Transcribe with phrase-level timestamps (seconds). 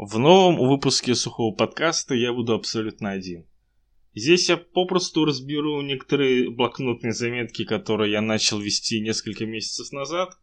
[0.00, 3.48] В новом выпуске сухого подкаста я буду абсолютно один.
[4.14, 10.38] Здесь я попросту разберу некоторые блокнотные заметки, которые я начал вести несколько месяцев назад,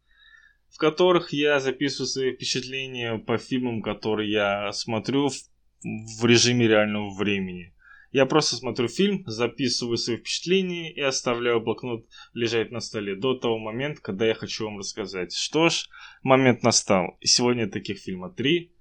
[0.70, 5.36] в которых я записываю свои впечатления по фильмам, которые я смотрю в,
[5.82, 7.74] в режиме реального времени.
[8.12, 13.58] Я просто смотрю фильм, записываю свои впечатления и оставляю блокнот лежать на столе до того
[13.58, 15.34] момента, когда я хочу вам рассказать.
[15.34, 15.88] Что ж,
[16.24, 17.18] момент настал.
[17.22, 18.75] Сегодня таких фильмов три.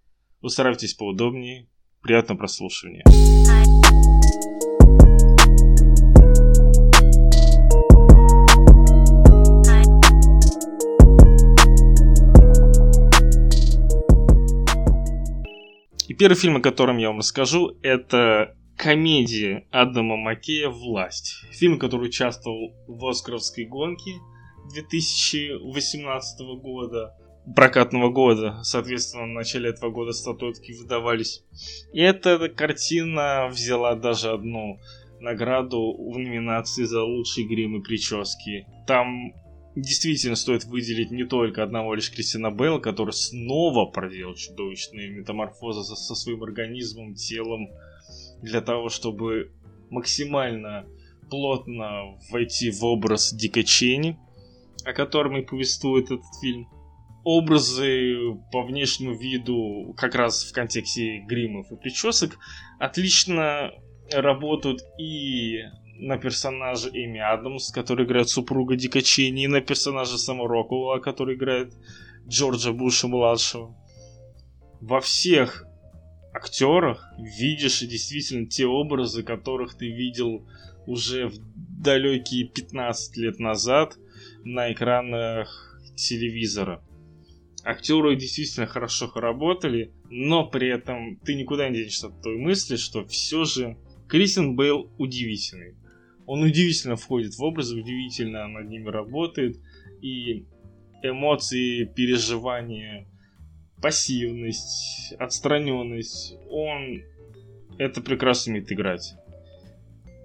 [0.44, 1.66] Устраивайтесь поудобнее.
[2.02, 3.02] Приятного прослушивания.
[16.06, 21.36] И первый фильм, о котором я вам расскажу, это комедия Адама Маккея «Власть».
[21.52, 24.10] Фильм, который участвовал в Оскаровской гонке
[24.74, 27.16] 2018 года,
[27.54, 28.60] прокатного года.
[28.62, 31.42] Соответственно, в начале этого года статуэтки выдавались.
[31.92, 34.78] И эта картина взяла даже одну
[35.20, 38.66] награду в номинации за лучшие грим и прически.
[38.86, 39.32] Там
[39.74, 46.14] действительно стоит выделить не только одного лишь Кристина Белл, который снова проделал чудовищные метаморфозы со
[46.14, 47.68] своим организмом, телом,
[48.42, 49.52] для того, чтобы
[49.90, 50.86] максимально
[51.30, 54.18] плотно войти в образ Дика Чейни,
[54.84, 56.68] о котором и повествует этот фильм.
[57.24, 62.38] Образы по внешнему виду, как раз в контексте гримов и причесок,
[62.78, 63.72] отлично
[64.12, 65.60] работают и
[65.96, 71.36] на персонаже Эми Адамс, который играет супруга Дика Чейни, и на персонаже Сэма Роквелла, который
[71.36, 71.72] играет
[72.28, 73.74] Джорджа Буша-младшего.
[74.80, 75.66] Во всех
[76.34, 80.46] актерах видишь действительно те образы, которых ты видел
[80.86, 81.38] уже в
[81.80, 83.96] далекие 15 лет назад
[84.44, 86.82] на экранах телевизора.
[87.64, 93.06] Актеры действительно хорошо работали, но при этом ты никуда не денешься от той мысли, что
[93.06, 93.76] все же
[94.08, 95.74] Кристин Бейл удивительный.
[96.26, 99.58] Он удивительно входит в образ, удивительно над ними работает,
[100.02, 100.46] и
[101.02, 103.06] эмоции, переживания
[103.84, 107.02] пассивность, отстраненность, он
[107.76, 109.14] это прекрасно умеет играть.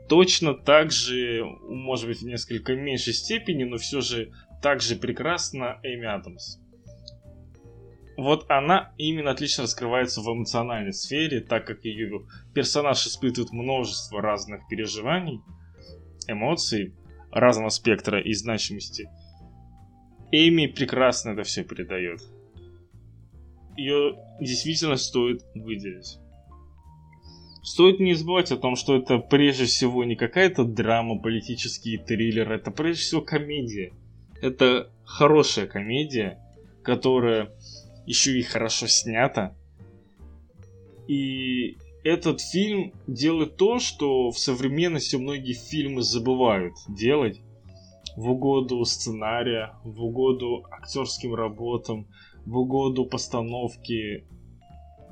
[0.08, 5.78] Точно так же, может быть, в несколько меньшей степени, но все же так же прекрасно
[5.84, 6.60] Эми Адамс.
[8.22, 14.68] Вот она именно отлично раскрывается в эмоциональной сфере, так как ее персонаж испытывает множество разных
[14.69, 15.41] переживаний,
[16.28, 16.94] эмоций,
[17.31, 19.09] разного спектра и значимости.
[20.31, 22.22] Эми прекрасно это все передает
[23.80, 26.19] ее действительно стоит выделить.
[27.63, 32.72] Стоит не забывать о том, что это прежде всего не какая-то драма, политический триллер, это
[32.72, 33.94] прежде всего комедия.
[34.41, 36.40] Это хорошая комедия,
[36.84, 37.51] которая
[38.09, 39.56] еще и хорошо снята.
[41.08, 47.40] И этот фильм делает то, что в современности многие фильмы забывают делать
[48.16, 52.08] в угоду сценария, в угоду актерским работам,
[52.46, 54.25] в угоду постановки.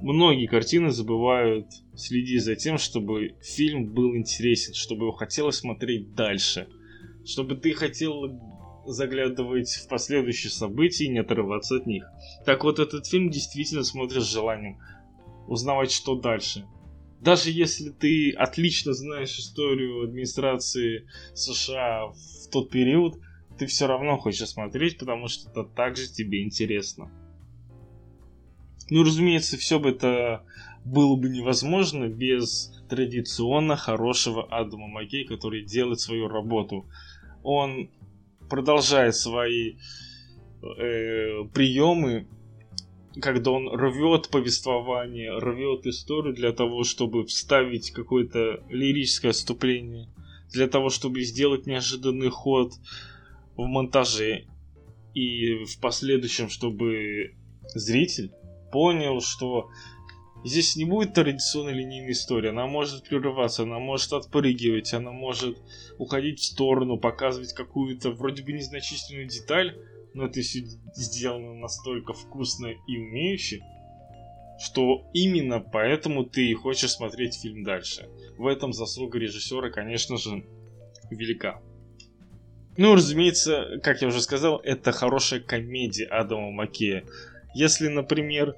[0.02, 6.68] Многие картины забывают следить за тем, чтобы фильм был интересен, чтобы его хотелось смотреть дальше,
[7.26, 8.40] чтобы ты хотел
[8.88, 12.06] заглядывать в последующие события и не отрываться от них.
[12.46, 14.80] Так вот, этот фильм действительно смотришь с желанием
[15.48, 16.66] узнавать, что дальше.
[17.22, 23.20] Даже если ты отлично знаешь историю администрации США в тот период,
[23.58, 27.12] ты все равно хочешь смотреть, потому что это также тебе интересно.
[28.90, 30.44] Ну, разумеется, все бы это
[30.86, 36.86] было бы невозможно без традиционно хорошего Адама Маккей, который делает свою работу.
[37.44, 37.90] Он
[38.50, 39.76] продолжает свои
[40.62, 42.28] э, приемы,
[43.22, 50.10] когда он рвет повествование, рвет историю для того, чтобы вставить какое-то лирическое отступление,
[50.52, 52.74] для того, чтобы сделать неожиданный ход
[53.56, 54.46] в монтаже
[55.14, 57.36] и в последующем, чтобы
[57.74, 58.32] зритель
[58.72, 59.70] понял, что
[60.44, 62.50] здесь не будет традиционной линейной истории.
[62.50, 65.58] Она может прерываться, она может отпрыгивать, она может
[65.98, 69.78] уходить в сторону, показывать какую-то вроде бы незначительную деталь,
[70.14, 70.60] но это все
[70.96, 73.62] сделано настолько вкусно и умеюще,
[74.60, 78.10] что именно поэтому ты хочешь смотреть фильм дальше.
[78.38, 80.44] В этом заслуга режиссера, конечно же,
[81.12, 81.62] велика.
[82.78, 87.04] Ну, разумеется, как я уже сказал, это хорошая комедия Адама Маккея.
[87.56, 88.56] Если, например,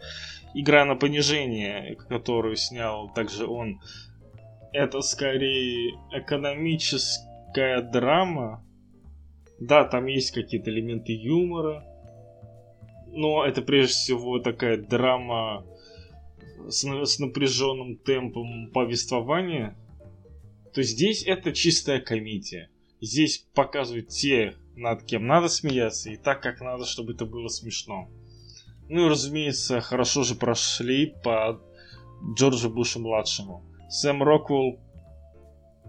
[0.53, 3.81] игра на понижение, которую снял также он,
[4.71, 8.65] это скорее экономическая драма.
[9.59, 11.83] Да, там есть какие-то элементы юмора,
[13.07, 15.65] но это прежде всего такая драма
[16.67, 19.75] с, с напряженным темпом повествования,
[20.73, 22.69] то здесь это чистая комедия.
[23.01, 28.09] Здесь показывают те, над кем надо смеяться, и так, как надо, чтобы это было смешно.
[28.89, 31.61] Ну и, разумеется, хорошо же прошли по
[32.35, 33.63] Джорджу Бушу-младшему.
[33.87, 34.79] Сэм Роквелл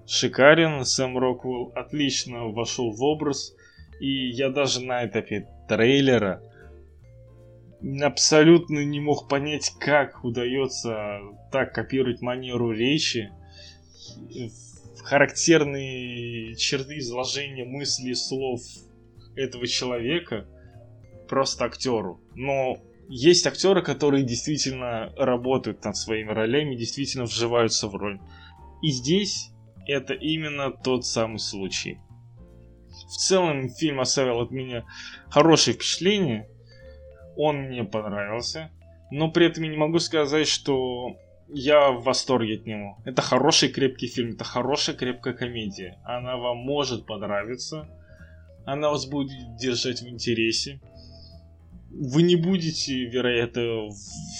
[0.06, 3.54] шикарен, Сэм Роквелл отлично вошел в образ,
[4.00, 6.42] и я даже на этапе трейлера
[8.02, 11.20] абсолютно не мог понять, как удается
[11.50, 13.32] так копировать манеру речи,
[15.02, 18.60] характерные черты изложения мыслей, слов
[19.36, 20.46] этого человека
[21.28, 22.20] просто актеру.
[22.34, 22.76] Но
[23.12, 28.20] есть актеры, которые действительно работают над своими ролями, действительно вживаются в роль.
[28.82, 29.50] И здесь
[29.86, 31.98] это именно тот самый случай.
[33.08, 34.84] В целом фильм оставил от меня
[35.28, 36.48] хорошее впечатление.
[37.36, 38.70] Он мне понравился.
[39.10, 41.16] Но при этом я не могу сказать, что
[41.48, 42.98] я в восторге от него.
[43.04, 45.98] Это хороший крепкий фильм, это хорошая крепкая комедия.
[46.04, 47.88] Она вам может понравиться.
[48.64, 50.80] Она вас будет держать в интересе.
[51.90, 53.90] Вы не будете, вероятно,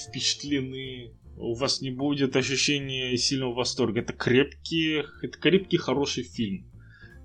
[0.07, 1.13] впечатлены.
[1.37, 4.01] У вас не будет ощущения сильного восторга.
[4.01, 6.67] Это крепкий, это крепкий хороший фильм.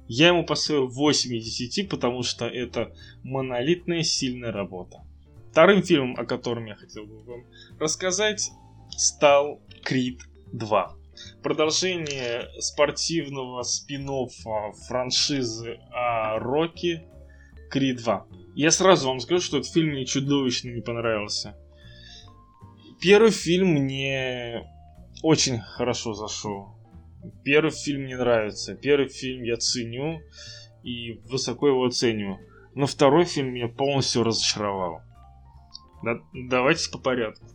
[0.08, 2.94] Я ему поставил 8 из 10, потому что это
[3.24, 5.04] монолитная сильная работа.
[5.52, 7.46] Вторым фильмом, о котором я хотел бы вам
[7.80, 8.52] рассказать,
[8.90, 10.22] стал Крид
[10.54, 10.96] 2.
[11.42, 14.10] Продолжение спортивного спин
[14.88, 17.08] франшизы о Рокки
[17.76, 18.28] Крид 2.
[18.56, 21.58] Я сразу вам скажу, что этот фильм мне чудовищно не понравился.
[23.02, 24.64] Первый фильм мне
[25.22, 26.70] очень хорошо зашел.
[27.44, 28.76] Первый фильм мне нравится.
[28.76, 30.22] Первый фильм я ценю
[30.84, 32.40] и высоко его оцениваю.
[32.76, 35.02] Но второй фильм меня полностью разочаровал.
[36.02, 37.46] Да, давайте по порядку.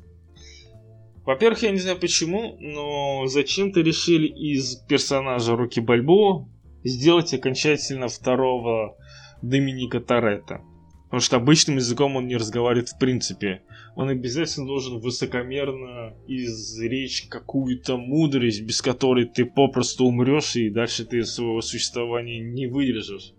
[1.25, 6.47] Во-первых, я не знаю почему, но зачем-то решили из персонажа Руки Бальбоа
[6.85, 8.99] сделать окончательно второго
[9.43, 10.63] Доминика Торетто.
[11.05, 13.63] Потому что обычным языком он не разговаривает в принципе.
[13.97, 21.25] Он обязательно должен высокомерно изречь какую-то мудрость, без которой ты попросту умрешь и дальше ты
[21.25, 23.33] своего существования не выдержишь.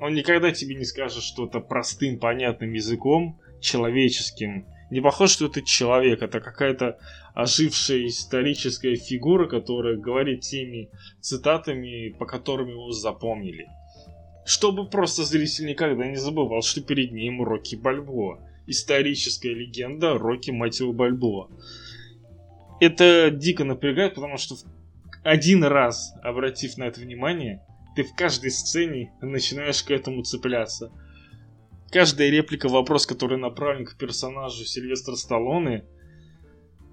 [0.00, 4.66] Он никогда тебе не скажет что-то простым, понятным языком, человеческим.
[4.90, 6.98] Не похоже, что это человек, это какая-то
[7.34, 13.66] ожившая историческая фигура, которая говорит теми цитатами, по которым его запомнили.
[14.46, 18.40] Чтобы просто зритель никогда не забывал, что перед ним Рокки Бальбоа.
[18.66, 21.50] Историческая легенда Рокки Матио Бальбоа.
[22.80, 24.56] Это дико напрягает, потому что
[25.24, 27.62] один раз, обратив на это внимание,
[27.96, 30.92] ты в каждой сцене начинаешь к этому цепляться–
[31.90, 35.84] каждая реплика, вопрос, который направлен к персонажу Сильвестра Сталлоне,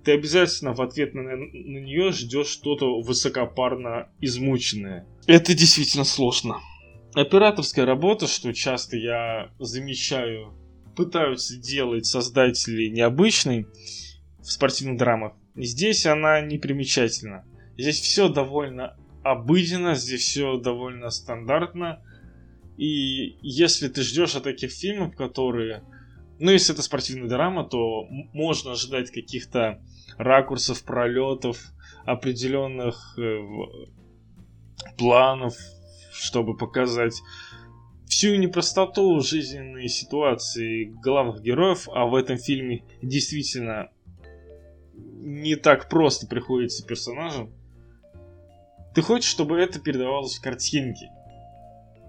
[0.03, 5.07] ты обязательно в ответ на, на нее ждешь что-то высокопарно измученное.
[5.27, 6.59] Это действительно сложно.
[7.15, 10.53] Операторская работа, что часто я замечаю,
[10.95, 13.67] пытаются делать создатели необычной
[14.39, 15.33] в спортивных драмах.
[15.55, 17.45] Здесь она не примечательна.
[17.77, 22.01] Здесь все довольно обыденно, здесь все довольно стандартно
[22.77, 25.83] и если ты ждешь от таких фильмов, которые...
[26.39, 29.81] Ну, если это спортивная драма, то можно ожидать каких-то
[30.17, 31.57] ракурсов, пролетов,
[32.05, 33.39] определенных э,
[34.97, 35.55] планов,
[36.13, 37.21] чтобы показать
[38.07, 43.89] всю непростоту жизненной ситуации главных героев, а в этом фильме действительно
[44.93, 47.51] не так просто приходится персонажам.
[48.93, 51.09] Ты хочешь, чтобы это передавалось в картинке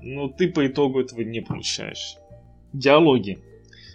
[0.05, 2.17] но ты по итогу этого не получаешь.
[2.73, 3.39] Диалоги.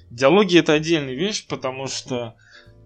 [0.09, 2.35] Диалоги это отдельная вещь, потому что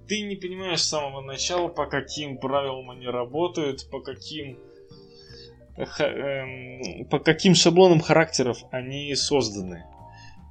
[0.08, 4.60] ты не понимаешь с самого начала, по каким правилам они работают, по каким
[5.76, 9.84] по каким шаблонам характеров они созданы.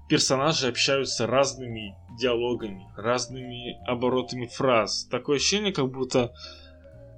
[0.08, 5.06] Персонажи общаются разными диалогами, разными оборотами фраз.
[5.10, 6.34] Такое ощущение, как будто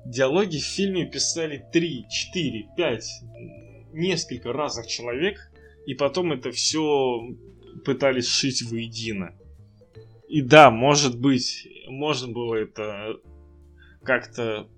[0.05, 3.23] диалоги в фильме писали 3, 4, 5,
[3.95, 5.51] несколько разных человек,
[5.87, 7.21] и потом это все
[7.85, 9.35] пытались сшить воедино.
[10.29, 13.17] И да, может быть, можно было это
[14.03, 14.69] как-то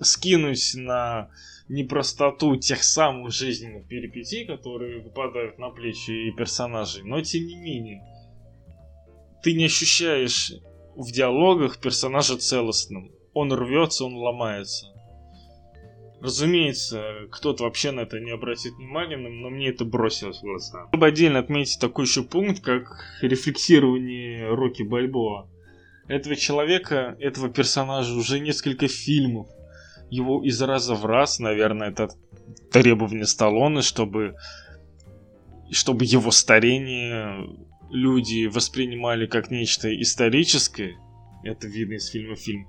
[0.00, 1.30] скинуть на
[1.70, 8.02] непростоту тех самых жизненных перипетий, которые выпадают на плечи персонажей, но тем не менее,
[9.42, 10.52] ты не ощущаешь
[10.96, 13.12] в диалогах персонажа целостным.
[13.32, 14.86] Он рвется, он ломается.
[16.20, 20.88] Разумеется, кто-то вообще на это не обратит внимания, но мне это бросилось в глаза.
[20.88, 22.82] Чтобы отдельно отметить такой еще пункт, как
[23.22, 25.48] рефлексирование Рокки Бальбоа.
[26.08, 29.46] этого человека, этого персонажа уже несколько фильмов.
[30.10, 32.10] Его из раза в раз, наверное, это
[32.72, 34.34] требование Сталлоне, чтобы,
[35.70, 37.46] чтобы его старение
[37.90, 40.96] люди воспринимали как нечто историческое.
[41.44, 42.66] Это видно из фильма фильм.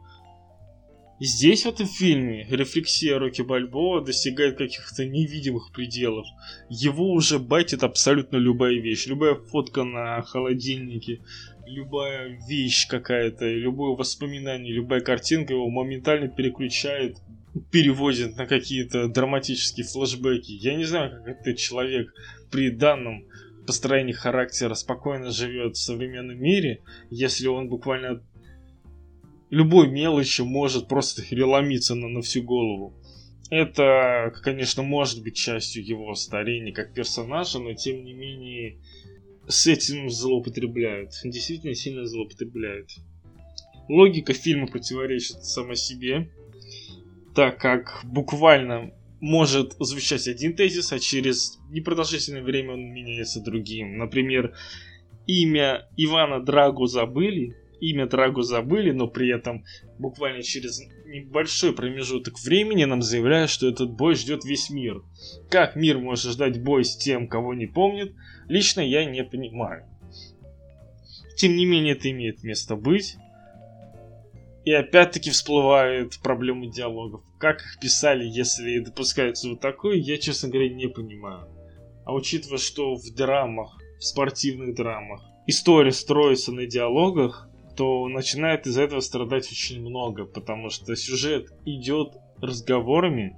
[1.22, 6.26] И здесь в этом фильме рефлексия Рокки Бальбоа достигает каких-то невидимых пределов.
[6.68, 9.06] Его уже байтит абсолютно любая вещь.
[9.06, 11.22] Любая фотка на холодильнике,
[11.66, 17.18] любая вещь какая-то, любое воспоминание, любая картинка его моментально переключает,
[17.72, 20.52] переводит на какие-то драматические флешбеки.
[20.52, 22.14] Я не знаю, как этот человек
[22.50, 23.26] при данном
[23.66, 28.22] построении характера спокойно живет в современном мире, если он буквально
[29.50, 32.94] любой мелочи может просто переломиться на, на всю голову.
[33.50, 38.78] Это, конечно, может быть частью его старения как персонажа, но тем не менее
[39.52, 41.12] с этим злоупотребляют.
[41.24, 42.90] Действительно сильно злоупотребляют.
[43.90, 46.32] Логика фильма противоречит сама себе,
[47.36, 53.98] так как буквально может звучать один тезис, а через непродолжительное время он меняется другим.
[53.98, 54.56] Например,
[55.28, 59.66] имя Ивана Драгу забыли, имя Драгу забыли, но при этом
[60.00, 65.04] буквально через небольшой промежуток времени нам заявляют, что этот бой ждет весь мир.
[65.50, 68.16] Как мир может ждать бой с тем, кого не помнит,
[68.48, 69.86] лично я не понимаю.
[71.36, 73.18] Тем не менее, это имеет место быть.
[74.64, 77.24] И опять-таки всплывают проблемы диалогов.
[77.40, 81.48] Как их писали, если допускается вот такое, я, честно говоря, не понимаю.
[82.06, 88.84] А учитывая, что в драмах, в спортивных драмах, история строится на диалогах, то начинает из-за
[88.84, 93.36] этого страдать очень много, потому что сюжет идет разговорами,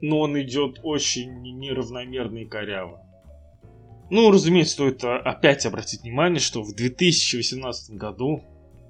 [0.00, 3.02] но он идет очень неравномерно и коряво.
[4.10, 8.42] Ну, разумеется, стоит опять обратить внимание, что в 2018 году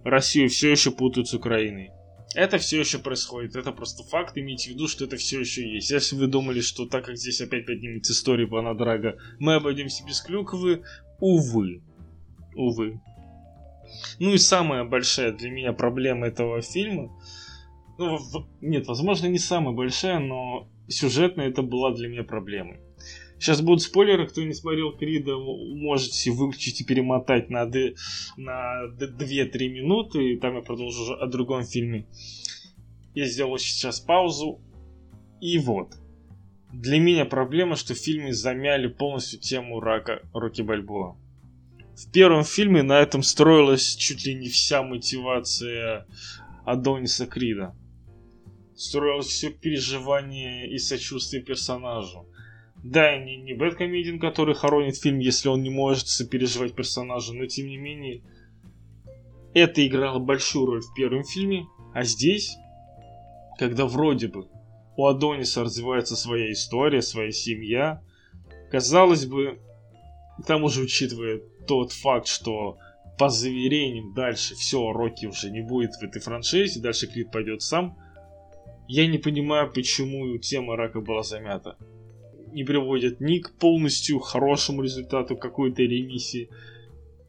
[0.05, 1.91] Россию все еще путают с Украиной.
[2.35, 5.91] Это все еще происходит, это просто факт, имейте в виду, что это все еще есть.
[5.91, 10.83] Если вы думали, что так как здесь опять поднимется история Драга, мы обойдемся без Клюковы,
[11.21, 11.83] увы.
[12.55, 13.01] Увы.
[14.19, 17.11] Ну и самая большая для меня проблема этого фильма,
[17.99, 18.19] ну,
[18.61, 22.79] нет, возможно, не самая большая, но сюжетно это была для меня проблемой.
[23.39, 27.95] Сейчас будут спойлеры, кто не смотрел Крида, можете выключить и перемотать на, д,
[28.37, 32.07] на 2-3 минуты, и там я продолжу о другом фильме.
[33.15, 34.61] Я сделал сейчас паузу,
[35.41, 35.95] и вот.
[36.73, 41.17] Для меня проблема, что в фильме замяли полностью тему рака Рокки Бальбоа
[41.99, 46.07] в первом фильме на этом строилась чуть ли не вся мотивация
[46.65, 47.75] Адониса Крида.
[48.77, 52.29] Строилось все переживание и сочувствие персонажу.
[52.85, 57.67] Да, не, не Бэткомедиан, который хоронит фильм, если он не может сопереживать персонажу, но тем
[57.67, 58.23] не менее,
[59.53, 62.55] это играло большую роль в первом фильме, а здесь,
[63.59, 64.47] когда вроде бы
[64.97, 68.01] у Адониса развивается своя история, своя семья,
[68.71, 69.59] казалось бы,
[70.41, 72.79] к тому же учитывая тот факт, что
[73.19, 77.97] по заверениям дальше все, Рокки уже не будет в этой франшизе, дальше Крид пойдет сам.
[78.89, 81.77] Я не понимаю, почему тема рака была замята.
[82.53, 86.49] Не приводит ни к полностью хорошему результату какой-то ремиссии.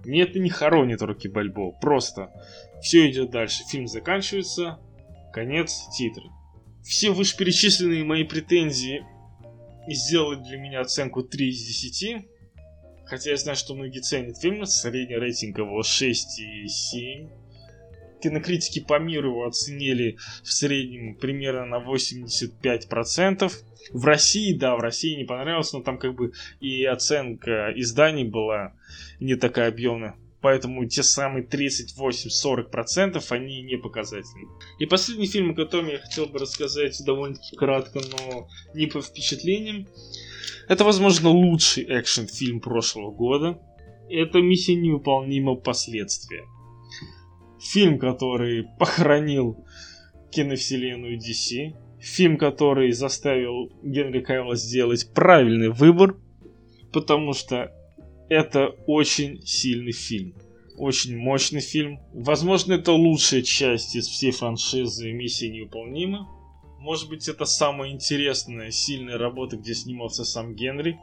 [0.05, 1.73] Нет, не хоронит Рокки Бальбо.
[1.81, 2.31] Просто
[2.81, 3.63] все идет дальше.
[3.69, 4.79] Фильм заканчивается.
[5.33, 6.29] Конец, титры.
[6.83, 9.05] Все вышеперечисленные мои претензии
[9.87, 12.28] сделали для меня оценку 3 из 10.
[13.09, 17.29] Хотя я знаю, что многие ценят фильм, средний рейтинг его 6,7.
[18.21, 23.51] Кинокритики по миру его оценили в среднем примерно на 85%.
[23.93, 28.73] В России, да, в России не понравилось, но там как бы и оценка изданий была
[29.19, 30.15] не такая объемная.
[30.41, 34.47] Поэтому те самые 38-40% они не показательны.
[34.77, 39.87] И последний фильм, о котором я хотел бы рассказать довольно-таки кратко, но не по впечатлениям.
[40.67, 43.59] Это, возможно, лучший экшен-фильм прошлого года.
[44.09, 45.55] Это «Миссия невыполнима.
[45.55, 46.45] Последствия».
[47.59, 49.65] Фильм, который похоронил
[50.31, 51.75] киновселенную DC.
[51.99, 56.15] Фильм, который заставил Генри Кайла сделать правильный выбор,
[56.93, 57.73] потому что
[58.29, 60.35] это очень сильный фильм.
[60.77, 61.99] Очень мощный фильм.
[62.13, 66.29] Возможно, это лучшая часть из всей франшизы «Миссия невыполнима».
[66.79, 70.97] Может быть, это самая интересная, сильная работа, где снимался сам Генри.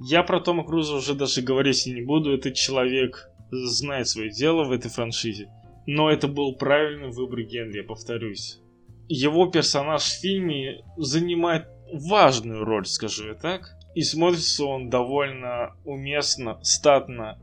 [0.00, 2.32] Я про Тома Круза уже даже говорить не буду.
[2.32, 5.50] Этот человек знает свое дело в этой франшизе.
[5.86, 8.60] Но это был правильный выбор Генри, я повторюсь.
[9.08, 13.76] Его персонаж в фильме занимает важную роль, скажу я так.
[13.96, 17.40] И смотрится он довольно уместно, статно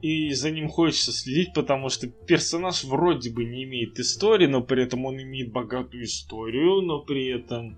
[0.00, 4.84] и за ним хочется следить, потому что персонаж вроде бы не имеет истории, но при
[4.84, 7.76] этом он имеет богатую историю, но при этом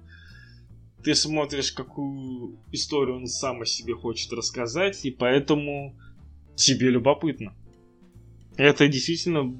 [1.02, 5.96] ты смотришь, какую историю он сам о себе хочет рассказать, и поэтому
[6.56, 7.54] тебе любопытно.
[8.56, 9.56] Это действительно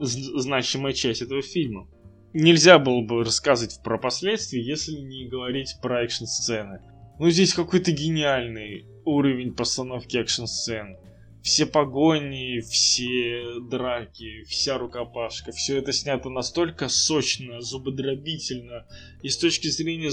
[0.00, 1.86] значимая часть этого фильма.
[2.32, 6.80] Нельзя было бы рассказывать про последствия, если не говорить про экшн-сцены.
[7.20, 10.96] Ну, здесь какой-то гениальный уровень постановки экшн-сцен
[11.42, 18.86] все погони, все драки, вся рукопашка, все это снято настолько сочно, зубодробительно,
[19.22, 20.10] и с точки зрения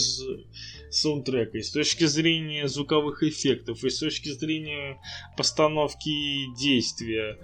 [0.89, 4.97] саундтрека, и с точки зрения звуковых эффектов, и с точки зрения
[5.37, 7.37] постановки действия,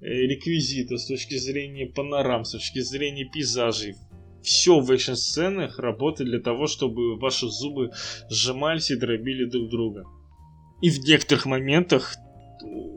[0.00, 3.94] э, реквизита, с точки зрения панорам, с точки зрения пейзажей.
[4.42, 7.90] Все в экшн-сценах работает для того, чтобы ваши зубы
[8.30, 10.04] сжимались и дробили друг друга.
[10.80, 12.14] И в некоторых моментах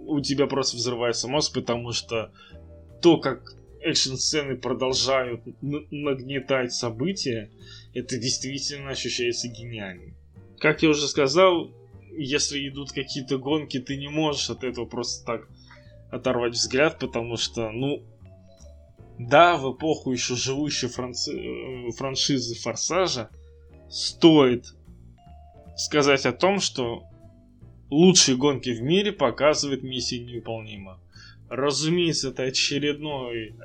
[0.09, 2.31] у тебя просто взрывается мозг, потому что
[3.01, 7.49] то, как экшн-сцены продолжают нагнетать события,
[7.93, 10.13] это действительно ощущается гениально.
[10.59, 11.71] Как я уже сказал,
[12.11, 15.47] если идут какие-то гонки, ты не можешь от этого просто так
[16.11, 18.03] оторвать взгляд, потому что, ну,
[19.17, 21.31] да, в эпоху еще живущей франци...
[21.31, 23.29] Э, франшизы Форсажа
[23.89, 24.73] стоит
[25.75, 27.03] сказать о том, что
[27.89, 30.99] лучшие гонки в мире показывает миссия невыполнима.
[31.49, 33.55] Разумеется, это очередной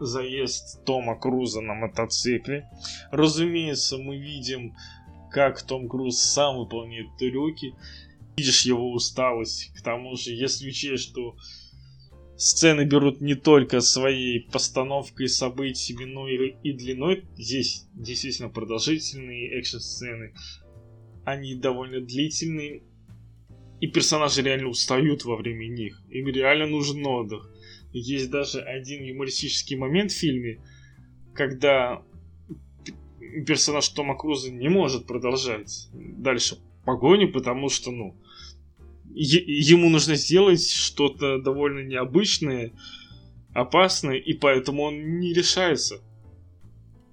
[0.00, 2.68] заезд Тома Круза на мотоцикле.
[3.10, 4.74] Разумеется, мы видим,
[5.30, 7.74] как Том Круз сам выполняет трюки.
[8.36, 9.72] Видишь его усталость.
[9.74, 11.36] К тому же, если учесть, что
[12.36, 20.34] сцены берут не только своей постановкой событий, но и длиной, здесь действительно продолжительные экшн-сцены,
[21.24, 22.84] они довольно длительные,
[23.80, 26.02] и персонажи реально устают во время них.
[26.10, 27.50] Им реально нужен отдых.
[27.92, 30.60] Есть даже один юмористический момент в фильме,
[31.34, 32.02] когда
[33.46, 38.16] персонаж Тома Круза не может продолжать дальше погоню, потому что, ну,
[39.14, 42.72] ему нужно сделать что-то довольно необычное,
[43.52, 46.02] опасное, и поэтому он не решается.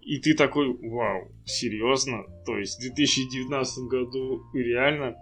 [0.01, 2.25] И ты такой, вау, серьезно?
[2.45, 5.15] То есть в 2019 году реально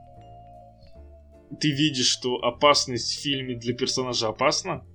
[1.60, 4.86] ты видишь, что опасность в фильме для персонажа опасна,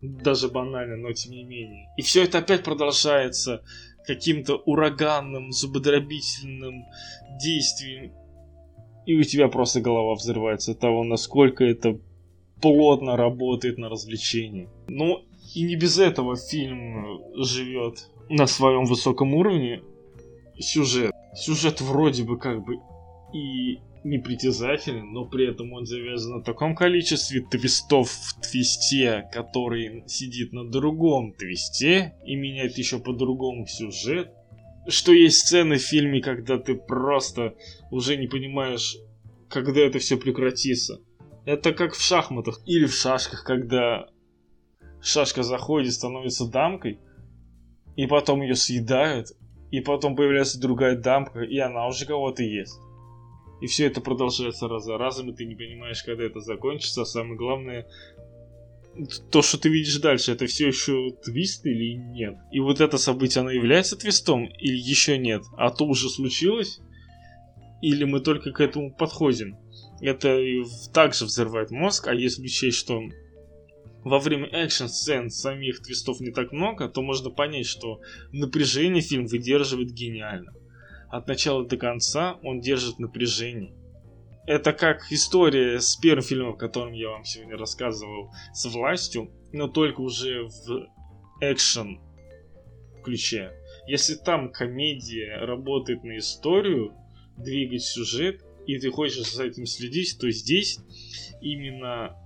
[0.00, 1.88] даже банально, но тем не менее.
[1.96, 3.64] И все это опять продолжается
[4.06, 6.84] каким-то ураганным, зубодробительным
[7.40, 8.12] действием.
[9.06, 11.98] И у тебя просто голова взрывается от того, насколько это
[12.60, 14.68] плотно работает на развлечении.
[14.88, 19.82] Ну, и не без этого фильм живет на своем высоком уровне.
[20.58, 21.12] Сюжет.
[21.34, 22.76] Сюжет вроде бы как бы
[23.32, 30.52] и непритязателен, но при этом он завязан на таком количестве твистов в твисте, который сидит
[30.52, 34.32] на другом твисте и меняет еще по-другому сюжет,
[34.88, 37.54] что есть сцены в фильме, когда ты просто
[37.90, 38.96] уже не понимаешь,
[39.48, 41.00] когда это все прекратится.
[41.44, 44.08] Это как в шахматах или в шашках, когда
[45.00, 46.98] шашка заходит, становится дамкой,
[47.96, 49.28] и потом ее съедают,
[49.70, 52.80] и потом появляется другая дамка, и она уже кого-то ест.
[53.62, 57.02] И все это продолжается раз за разом, и ты не понимаешь, когда это закончится.
[57.02, 57.86] А самое главное,
[59.30, 62.34] то, что ты видишь дальше, это все еще твист или нет?
[62.50, 65.44] И вот это событие, оно является твистом или еще нет?
[65.56, 66.80] А то уже случилось?
[67.82, 69.56] Или мы только к этому подходим?
[70.00, 70.40] Это
[70.92, 73.00] также взрывает мозг, а если учесть, что
[74.02, 78.00] во время экшн-сцен самих твистов не так много, то можно понять, что
[78.32, 80.52] напряжение фильм выдерживает гениально
[81.12, 83.74] от начала до конца он держит напряжение.
[84.46, 89.68] Это как история с первым фильмом, о котором я вам сегодня рассказывал, с властью, но
[89.68, 90.88] только уже в
[91.42, 92.00] экшен
[93.04, 93.52] ключе.
[93.86, 96.94] Если там комедия работает на историю,
[97.36, 100.78] двигать сюжет, и ты хочешь за этим следить, то здесь
[101.42, 102.16] именно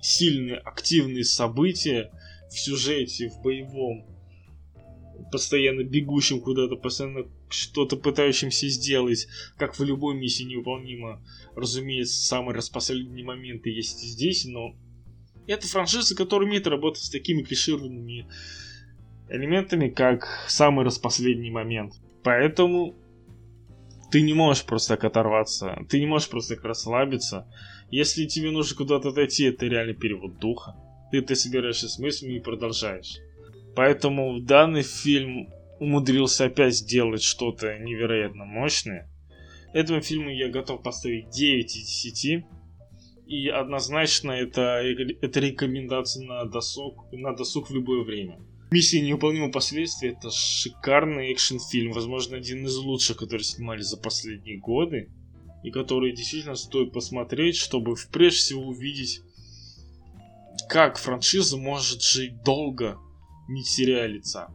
[0.00, 2.10] сильные активные события
[2.50, 4.04] в сюжете, в боевом,
[5.30, 11.22] постоянно бегущим куда-то, постоянно что-то пытающимся сделать, как в любой миссии невыполнимо.
[11.54, 14.74] Разумеется, самые распоследние моменты есть и здесь, но
[15.46, 18.28] это франшиза, которая умеет работать с такими клишированными
[19.28, 21.94] элементами, как самый распоследний момент.
[22.22, 22.94] Поэтому
[24.10, 27.46] ты не можешь просто так оторваться, ты не можешь просто так расслабиться.
[27.90, 30.76] Если тебе нужно куда-то отойти, это реально перевод духа.
[31.10, 33.18] Ты, ты собираешься с мыслями и продолжаешь.
[33.74, 35.48] Поэтому данный фильм
[35.82, 39.10] умудрился опять сделать что-то невероятно мощное.
[39.74, 42.44] Этому фильму я готов поставить 9 из 10.
[43.26, 44.80] И однозначно это,
[45.22, 48.38] это рекомендация на досуг, на досуг в любое время.
[48.70, 55.10] Миссия невыполнима последствия это шикарный экшен-фильм, возможно, один из лучших, который снимали за последние годы,
[55.64, 59.22] и который действительно стоит посмотреть, чтобы прежде всего увидеть,
[60.68, 62.98] как франшиза может жить долго,
[63.48, 64.48] не теряя лица.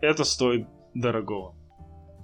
[0.00, 1.54] Это стоит дорогого.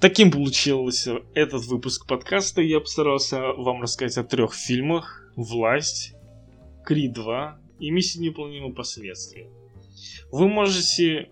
[0.01, 2.63] Таким получился этот выпуск подкаста.
[2.63, 5.23] Я постарался вам рассказать о трех фильмах.
[5.37, 6.15] «Власть»,
[6.85, 9.49] «Крид 2» и «Миссия невыполнима последствия».
[10.33, 11.29] Вы можете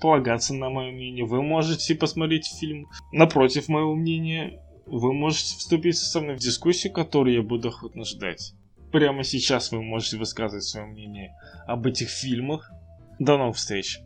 [0.00, 6.20] полагаться на мое мнение, вы можете посмотреть фильм напротив моего мнения, вы можете вступить со
[6.20, 8.54] мной в дискуссию, которую я буду охотно ждать.
[8.92, 11.34] Прямо сейчас вы можете высказывать свое мнение
[11.66, 12.70] об этих фильмах.
[13.18, 14.00] До новых встреч.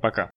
[0.00, 0.30] Пока.